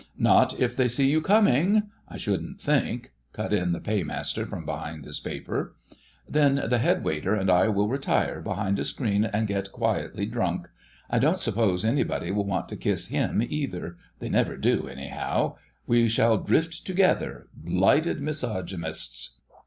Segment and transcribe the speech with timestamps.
[0.17, 5.05] "Not if they see you coming, I shouldn't think," cut in the Paymaster from behind
[5.05, 5.75] his paper.
[6.27, 11.19] "Then the head waiter and I will retire behind a screen and get quietly drunk—I
[11.19, 15.57] don't suppose anybody will want to kiss him either: they never do, somehow.
[15.85, 19.39] We shall drift together, blighted misogamists...."